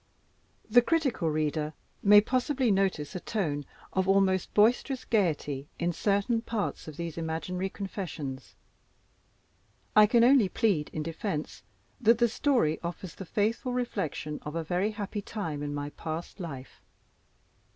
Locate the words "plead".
10.49-10.89